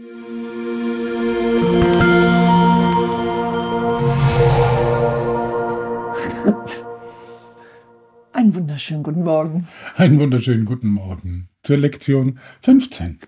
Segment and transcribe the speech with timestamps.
[8.32, 9.68] Einen wunderschönen guten Morgen.
[9.96, 13.18] Einen wunderschönen guten Morgen zur Lektion 15.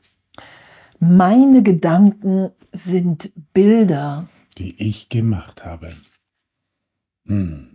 [0.99, 4.27] Meine Gedanken sind Bilder,
[4.57, 5.93] die ich gemacht habe.
[7.27, 7.69] Hm.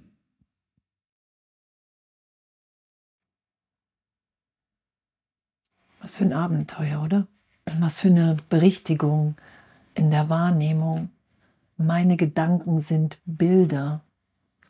[6.02, 7.28] Was für ein Abenteuer, oder?
[7.80, 9.36] Was für eine Berichtigung
[9.94, 11.10] in der Wahrnehmung.
[11.78, 14.02] Meine Gedanken sind Bilder,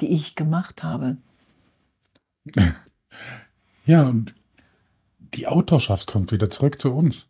[0.01, 1.17] die ich gemacht habe.
[3.85, 4.35] Ja, und
[5.33, 7.25] die Autorschaft kommt wieder zurück zu uns.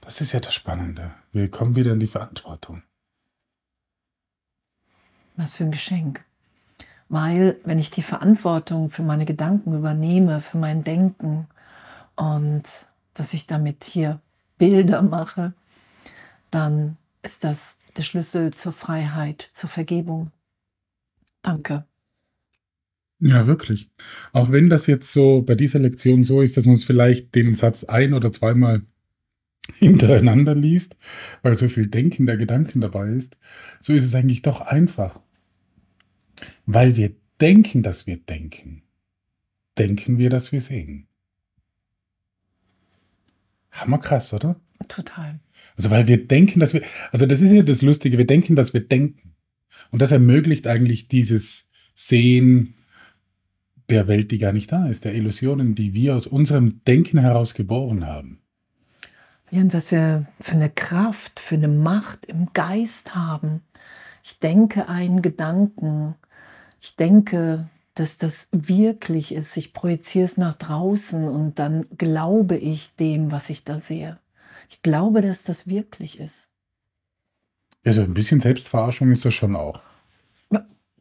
[0.00, 1.10] Das ist ja das Spannende.
[1.32, 2.82] Wir kommen wieder in die Verantwortung.
[5.36, 6.24] Was für ein Geschenk.
[7.10, 11.46] Weil, wenn ich die Verantwortung für meine Gedanken übernehme, für mein Denken
[12.16, 14.20] und dass ich damit hier
[14.58, 15.54] Bilder mache,
[16.50, 20.30] dann ist das der Schlüssel zur Freiheit, zur Vergebung.
[21.42, 21.84] Danke.
[23.20, 23.90] Ja, wirklich.
[24.32, 27.84] Auch wenn das jetzt so bei dieser Lektion so ist, dass man vielleicht den Satz
[27.84, 28.82] ein- oder zweimal
[29.78, 30.96] hintereinander liest,
[31.42, 33.36] weil so viel Denken der Gedanken dabei ist,
[33.80, 35.20] so ist es eigentlich doch einfach.
[36.66, 38.82] Weil wir denken, dass wir denken,
[39.78, 41.06] denken wir, dass wir sehen.
[43.72, 44.56] Hammerkrass, oder?
[44.88, 45.40] Total.
[45.76, 48.72] Also weil wir denken, dass wir, also das ist ja das Lustige, wir denken, dass
[48.72, 49.34] wir denken.
[49.90, 52.74] Und das ermöglicht eigentlich dieses Sehen
[53.88, 57.54] der Welt, die gar nicht da ist, der Illusionen, die wir aus unserem Denken heraus
[57.54, 58.40] geboren haben.
[59.50, 63.60] Ja, und was wir für eine Kraft, für eine Macht im Geist haben.
[64.24, 66.14] Ich denke einen Gedanken.
[66.80, 69.56] Ich denke, dass das wirklich ist.
[69.56, 74.18] Ich projiziere es nach draußen und dann glaube ich dem, was ich da sehe.
[74.70, 76.50] Ich glaube, dass das wirklich ist.
[77.84, 79.80] Ja, so ein bisschen Selbstverarschung ist das schon auch.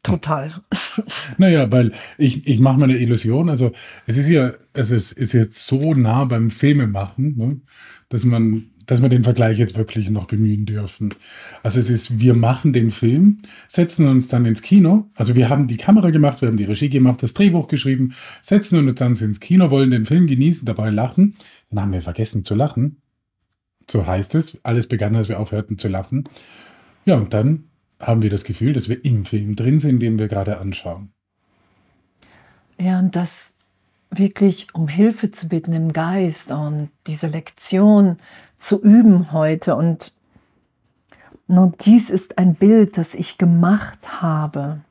[0.04, 0.54] Total.
[1.38, 3.50] Naja, weil ich, ich mache mir eine Illusion.
[3.50, 3.72] Also
[4.08, 7.62] es ist ja, also es ist jetzt so nah beim Filmemachen, ne,
[8.10, 11.14] dass man, dass wir den Vergleich jetzt wirklich noch bemühen dürfen.
[11.64, 13.38] Also es ist, wir machen den Film,
[13.70, 15.10] setzen uns dann ins Kino.
[15.16, 18.78] Also wir haben die Kamera gemacht, wir haben die Regie gemacht, das Drehbuch geschrieben, setzen
[18.78, 21.38] uns dann ins Kino, wollen den Film genießen, dabei lachen.
[21.70, 22.98] Dann haben wir vergessen zu lachen.
[23.90, 24.58] So heißt es.
[24.64, 26.28] Alles begann, als wir aufhörten zu lachen.
[27.06, 30.28] Ja, und dann haben wir das Gefühl, dass wir im Film drin sind, den wir
[30.28, 31.14] gerade anschauen.
[32.78, 33.54] Ja, und das
[34.12, 38.18] wirklich um Hilfe zu bitten im Geist und diese Lektion
[38.58, 39.76] zu üben heute.
[39.76, 40.14] Und
[41.48, 44.82] nur dies ist ein Bild, das ich gemacht habe.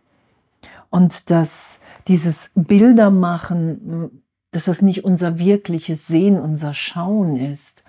[0.88, 1.78] Und dass
[2.09, 7.84] dieses Bildermachen, dass das nicht unser wirkliches Sehen, unser Schauen ist,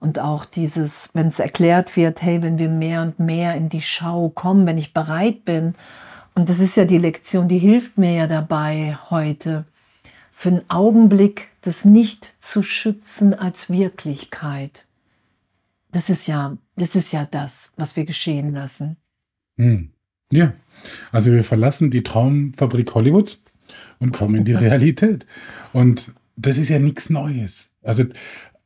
[0.00, 3.82] und auch dieses, wenn es erklärt wird, hey, wenn wir mehr und mehr in die
[3.82, 5.74] Schau kommen, wenn ich bereit bin,
[6.34, 9.66] und das ist ja die Lektion, die hilft mir ja dabei heute,
[10.40, 14.86] für einen Augenblick das nicht zu schützen als Wirklichkeit.
[15.92, 18.96] Das ist ja, das ist ja das, was wir geschehen lassen.
[19.58, 19.90] Hm.
[20.32, 20.54] Ja,
[21.12, 23.42] also wir verlassen die Traumfabrik Hollywoods
[23.98, 25.26] und kommen in die Realität.
[25.74, 27.70] Und das ist ja nichts Neues.
[27.82, 28.04] Also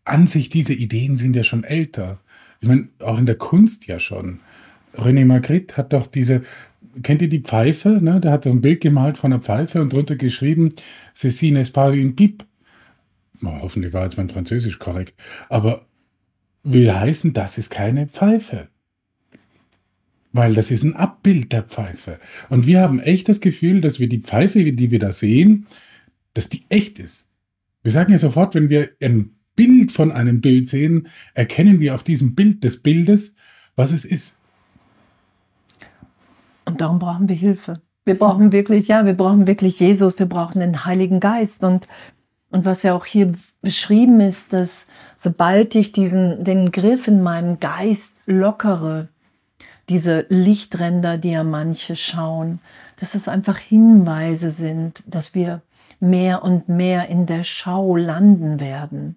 [0.05, 2.21] an sich, diese Ideen sind ja schon älter.
[2.61, 4.39] Ich meine, auch in der Kunst ja schon.
[4.95, 6.43] René Magritte hat doch diese,
[7.03, 7.99] kennt ihr die Pfeife?
[8.01, 8.21] Ne?
[8.21, 10.71] Der hat so ein Bild gemalt von einer Pfeife und drunter geschrieben,
[11.15, 12.45] Ceci n'est pas une pipe.
[13.43, 15.15] Oh, hoffentlich war jetzt mein Französisch korrekt.
[15.49, 15.87] Aber
[16.63, 18.69] will heißen, das ist keine Pfeife.
[20.33, 22.19] Weil das ist ein Abbild der Pfeife.
[22.49, 25.67] Und wir haben echt das Gefühl, dass wir die Pfeife, die wir da sehen,
[26.33, 27.27] dass die echt ist.
[27.83, 32.03] Wir sagen ja sofort, wenn wir ein Bild von einem Bild sehen, erkennen wir auf
[32.03, 33.37] diesem Bild des Bildes,
[33.77, 34.37] was es ist.
[36.65, 37.81] Und darum brauchen wir Hilfe.
[38.05, 41.65] Wir brauchen wirklich, ja, wir brauchen wirklich Jesus, wir brauchen den Heiligen Geist.
[41.65, 41.89] Und,
[42.51, 47.61] und was ja auch hier beschrieben ist, dass sobald ich diesen, den Griff in meinem
[47.61, 49.09] Geist lockere,
[49.89, 52.61] diese Lichtränder, die ja manche schauen,
[52.97, 55.63] dass es einfach Hinweise sind, dass wir
[56.01, 59.17] mehr und mehr in der Schau landen werden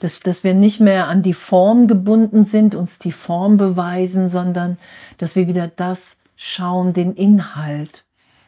[0.00, 4.78] dass, dass wir nicht mehr an die Form gebunden sind, uns die Form beweisen, sondern
[5.18, 8.06] dass wir wieder das schauen, den Inhalt.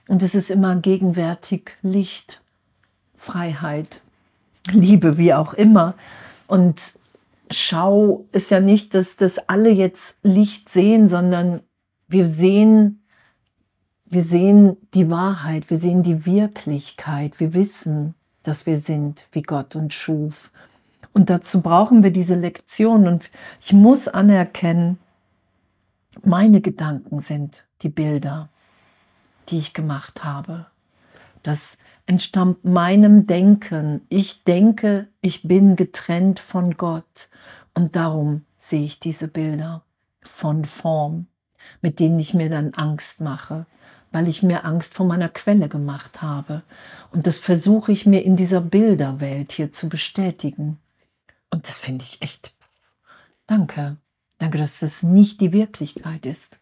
[0.08, 2.40] Und es ist immer gegenwärtig Licht,
[3.14, 4.00] Freiheit,
[4.70, 5.94] Liebe, wie auch immer.
[6.46, 6.80] Und
[7.50, 11.60] Schau ist ja nicht, dass, dass alle jetzt Licht sehen, sondern
[12.08, 13.04] wir sehen,
[14.06, 19.76] wir sehen die Wahrheit, wir sehen die Wirklichkeit, wir wissen, dass wir sind, wie Gott
[19.76, 20.50] uns schuf.
[21.12, 23.06] Und dazu brauchen wir diese Lektion.
[23.06, 23.30] Und
[23.60, 24.98] ich muss anerkennen,
[26.22, 28.48] meine Gedanken sind die Bilder,
[29.48, 30.66] die ich gemacht habe.
[31.42, 34.02] Das entstammt meinem Denken.
[34.08, 37.28] Ich denke, ich bin getrennt von Gott.
[37.74, 39.82] Und darum sehe ich diese Bilder
[40.22, 41.26] von Form,
[41.80, 43.66] mit denen ich mir dann Angst mache,
[44.12, 46.62] weil ich mir Angst vor meiner Quelle gemacht habe.
[47.10, 50.78] Und das versuche ich mir in dieser Bilderwelt hier zu bestätigen.
[51.50, 52.54] Und das finde ich echt.
[53.46, 53.96] Danke.
[54.42, 56.58] Danke, dass das nicht die Wirklichkeit ist.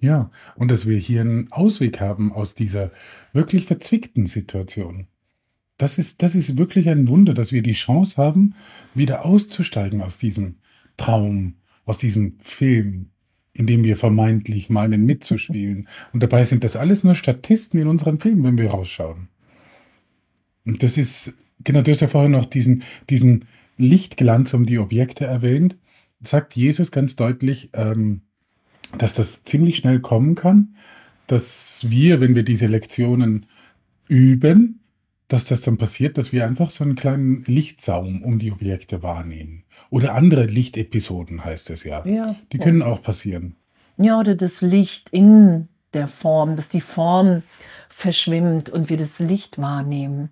[0.00, 2.90] Ja, und dass wir hier einen Ausweg haben aus dieser
[3.32, 5.06] wirklich verzwickten Situation.
[5.78, 8.56] Das ist, das ist wirklich ein Wunder, dass wir die Chance haben,
[8.96, 10.56] wieder auszusteigen aus diesem
[10.96, 13.10] Traum, aus diesem Film,
[13.52, 15.86] in dem wir vermeintlich meinen mitzuspielen.
[16.12, 19.28] Und dabei sind das alles nur Statisten in unserem Film, wenn wir rausschauen.
[20.66, 21.32] Und das ist,
[21.62, 23.44] genau, du hast ja vorher noch diesen, diesen
[23.76, 25.76] Lichtglanz um die Objekte erwähnt.
[26.24, 28.22] Sagt Jesus ganz deutlich, ähm,
[28.98, 30.76] dass das ziemlich schnell kommen kann,
[31.26, 33.46] dass wir, wenn wir diese Lektionen
[34.08, 34.80] üben,
[35.28, 39.64] dass das dann passiert, dass wir einfach so einen kleinen Lichtsaum um die Objekte wahrnehmen.
[39.90, 42.06] Oder andere Lichtepisoden heißt es ja.
[42.06, 42.36] ja.
[42.52, 43.56] Die können auch passieren.
[43.96, 47.42] Ja, oder das Licht in der Form, dass die Form
[47.88, 50.30] verschwimmt und wir das Licht wahrnehmen.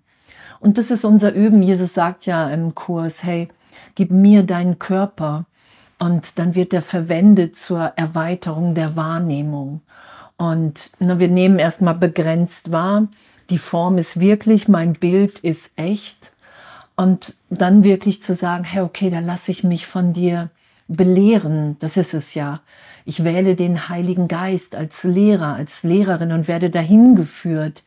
[0.59, 1.63] Und das ist unser Üben.
[1.63, 3.47] Jesus sagt ja im Kurs, hey,
[3.95, 5.47] gib mir deinen Körper
[6.03, 9.79] und dann wird er verwendet zur Erweiterung der Wahrnehmung.
[10.35, 13.07] Und na, wir nehmen erstmal begrenzt wahr,
[13.49, 16.33] die Form ist wirklich, mein Bild ist echt.
[16.97, 20.49] Und dann wirklich zu sagen, hey, okay, da lasse ich mich von dir
[20.89, 22.59] belehren, das ist es ja.
[23.05, 27.81] Ich wähle den Heiligen Geist als Lehrer, als Lehrerin und werde dahin geführt,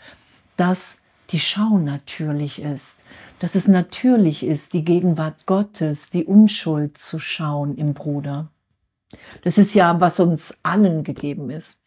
[0.57, 1.01] dass
[1.33, 2.97] die Schau natürlich ist,
[3.39, 8.51] dass es natürlich ist, die Gegenwart Gottes, die Unschuld zu schauen im Bruder.
[9.43, 11.81] Das ist ja, was uns allen gegeben ist.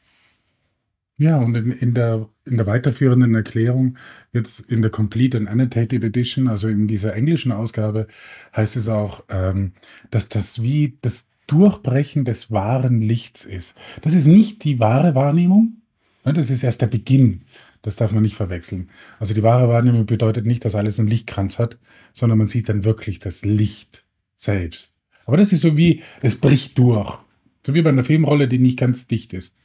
[1.18, 3.98] Ja, und in, in, der, in der weiterführenden Erklärung,
[4.32, 8.08] jetzt in der Complete and Annotated Edition, also in dieser englischen Ausgabe,
[8.56, 9.74] heißt es auch, ähm,
[10.12, 13.76] dass das wie das Durchbrechen des wahren Lichts ist.
[14.02, 15.89] Das ist nicht die wahre Wahrnehmung, ne,
[16.24, 17.42] das ist erst der Beginn.
[17.82, 18.90] Das darf man nicht verwechseln.
[19.20, 21.78] Also die wahre Wahrnehmung bedeutet nicht, dass alles einen Lichtkranz hat,
[22.14, 24.04] sondern man sieht dann wirklich das Licht
[24.36, 24.94] selbst.
[25.26, 27.18] Aber das ist so wie, es bricht durch.
[27.66, 29.56] So wie bei einer Filmrolle, die nicht ganz dicht ist.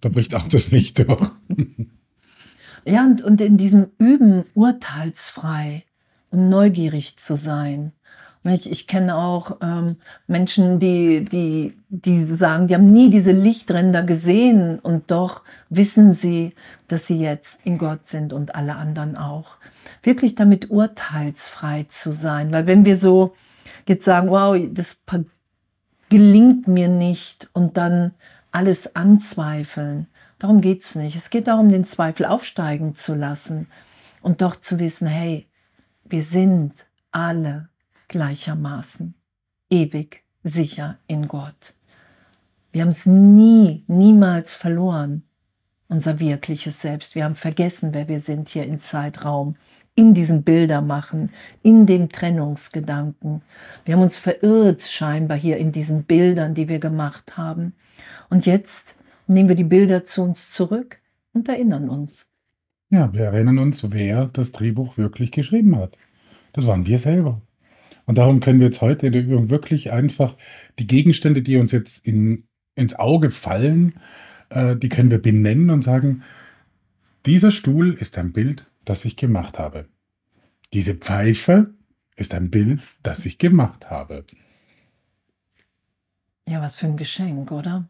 [0.00, 1.30] Da bricht auch das Licht durch.
[2.86, 5.84] Ja, und, und in diesem Üben urteilsfrei
[6.30, 7.92] und neugierig zu sein.
[8.42, 9.96] Ich, ich kenne auch ähm,
[10.26, 16.54] Menschen, die, die, die sagen, die haben nie diese Lichtränder gesehen und doch wissen sie,
[16.88, 19.56] dass sie jetzt in Gott sind und alle anderen auch.
[20.02, 22.50] Wirklich damit urteilsfrei zu sein.
[22.50, 23.34] Weil wenn wir so
[23.86, 25.02] jetzt sagen, wow, das
[26.08, 28.12] gelingt mir nicht und dann
[28.52, 30.06] alles anzweifeln.
[30.38, 31.16] Darum geht es nicht.
[31.16, 33.66] Es geht darum, den Zweifel aufsteigen zu lassen
[34.22, 35.46] und doch zu wissen, hey,
[36.04, 37.68] wir sind alle
[38.10, 39.14] gleichermaßen
[39.70, 41.74] ewig sicher in Gott.
[42.72, 45.22] Wir haben es nie, niemals verloren,
[45.88, 47.14] unser wirkliches Selbst.
[47.14, 49.54] Wir haben vergessen, wer wir sind hier im Zeitraum,
[49.94, 51.30] in diesem Bildermachen,
[51.62, 53.42] in dem Trennungsgedanken.
[53.84, 57.74] Wir haben uns verirrt scheinbar hier in diesen Bildern, die wir gemacht haben.
[58.28, 58.96] Und jetzt
[59.26, 61.00] nehmen wir die Bilder zu uns zurück
[61.32, 62.28] und erinnern uns.
[62.90, 65.96] Ja, wir erinnern uns, wer das Drehbuch wirklich geschrieben hat.
[66.52, 67.40] Das waren wir selber.
[68.10, 70.34] Und darum können wir jetzt heute in der Übung wirklich einfach
[70.80, 72.42] die Gegenstände, die uns jetzt in,
[72.74, 74.00] ins Auge fallen,
[74.48, 76.24] äh, die können wir benennen und sagen,
[77.24, 79.86] dieser Stuhl ist ein Bild, das ich gemacht habe.
[80.72, 81.72] Diese Pfeife
[82.16, 84.24] ist ein Bild, das ich gemacht habe.
[86.48, 87.88] Ja, was für ein Geschenk, oder?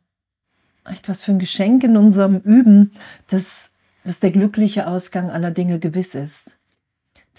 [0.84, 2.92] echt was für ein Geschenk in unserem Üben,
[3.28, 3.72] dass,
[4.04, 6.59] dass der glückliche Ausgang aller Dinge gewiss ist.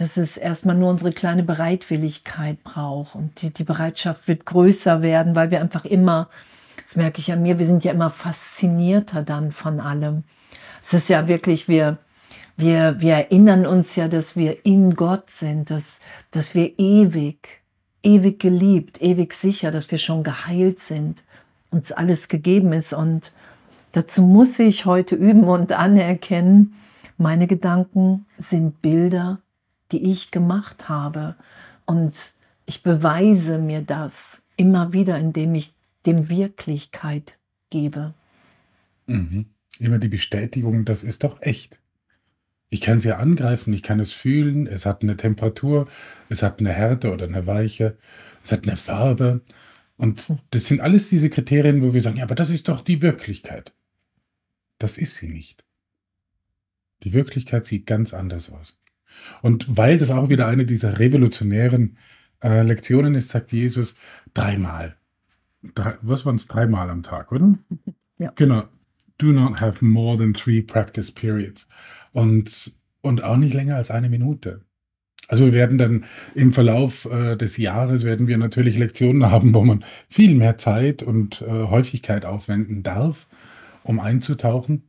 [0.02, 5.36] Dass es erstmal nur unsere kleine Bereitwilligkeit braucht und die, die Bereitschaft wird größer werden,
[5.36, 6.28] weil wir einfach immer,
[6.88, 10.24] das merke ich an mir, wir sind ja immer faszinierter dann von allem.
[10.82, 12.00] Es ist ja wirklich, wir,
[12.58, 16.00] wir, wir erinnern uns ja, dass wir in Gott sind, dass,
[16.32, 17.62] dass wir ewig,
[18.02, 21.22] ewig geliebt, ewig sicher, dass wir schon geheilt sind,
[21.70, 22.92] uns alles gegeben ist.
[22.92, 23.34] Und
[23.94, 26.74] Dazu muss ich heute üben und anerkennen,
[27.18, 29.40] meine Gedanken sind Bilder,
[29.92, 31.36] die ich gemacht habe.
[31.86, 32.16] Und
[32.66, 35.74] ich beweise mir das immer wieder, indem ich
[36.06, 36.30] dem
[42.70, 45.90] Ich kann es ja angreifen, ich kann es fühlen, es hat eine Temperatur,
[46.30, 47.98] es hat eine Härte oder eine Weiche,
[48.44, 49.42] es hat eine Farbe.
[49.98, 53.02] Und das sind alles diese Kriterien, wo wir sagen, ja, aber das ist doch die
[53.02, 53.74] Wirklichkeit.
[54.80, 55.66] Das ist sie nicht.
[57.04, 58.78] Die Wirklichkeit sieht ganz anders aus.
[59.42, 61.98] Und weil das auch wieder eine dieser revolutionären
[62.44, 63.96] äh, Lektionen ist, sagt Jesus
[64.34, 64.96] dreimal.
[65.76, 66.48] Drei, was waren es?
[66.48, 67.58] Dreimal am Tag, oder?
[68.18, 68.32] Ja.
[68.36, 68.66] Genau.
[69.18, 71.68] Do not have more than three practice periods.
[72.12, 74.62] Und, und auch nicht länger als eine Minute.
[75.28, 79.64] Also wir werden dann im Verlauf äh, des Jahres werden wir natürlich Lektionen haben, wo
[79.64, 83.28] man viel mehr Zeit und äh, Häufigkeit aufwenden darf,
[83.84, 84.84] um einzutauchen.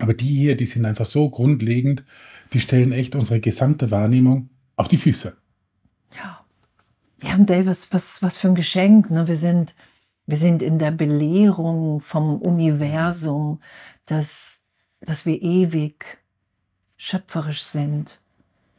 [0.00, 2.04] Aber die hier, die sind einfach so grundlegend,
[2.52, 5.36] die stellen echt unsere gesamte Wahrnehmung auf die Füße.
[6.16, 6.44] Ja.
[7.22, 9.10] Ja, und Dave, was, was, was für ein Geschenk.
[9.10, 9.26] Ne?
[9.26, 9.74] Wir, sind,
[10.26, 13.60] wir sind in der Belehrung vom Universum,
[14.06, 14.62] dass,
[15.00, 16.18] dass wir ewig
[16.96, 18.20] schöpferisch sind,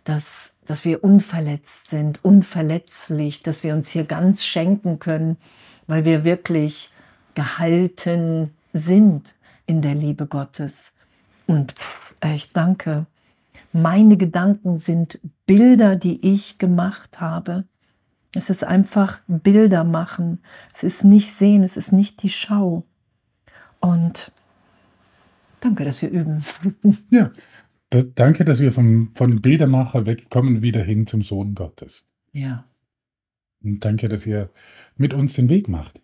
[0.04, 5.38] dass, dass wir unverletzt sind, unverletzlich, dass wir uns hier ganz schenken können,
[5.88, 6.92] weil wir wirklich
[7.36, 9.36] gehalten sind
[9.66, 10.96] in der Liebe Gottes.
[11.50, 13.06] Und pff, echt danke.
[13.74, 17.66] Meine Gedanken sind Bilder, die ich gemacht habe.
[18.34, 20.40] Es ist einfach Bilder machen.
[20.72, 22.84] Es ist nicht sehen, es ist nicht die Schau.
[23.80, 24.32] Und
[25.60, 26.44] danke, dass wir üben.
[27.10, 27.32] Ja,
[27.90, 32.08] das, danke, dass wir vom, von Bildermacher wegkommen, wieder hin zum Sohn Gottes.
[32.34, 32.66] Ja,
[33.64, 34.50] Und danke, dass ihr
[34.98, 36.02] mit uns den Weg macht.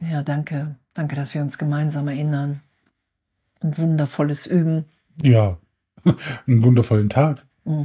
[0.00, 0.76] ja, danke.
[0.94, 2.60] Danke, dass wir uns gemeinsam erinnern.
[3.64, 4.84] Ein wundervolles Üben.
[5.22, 5.56] Ja,
[6.46, 7.46] einen wundervollen Tag.
[7.64, 7.84] Mm.